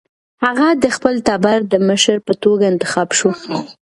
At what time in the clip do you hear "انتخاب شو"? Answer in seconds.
2.73-3.31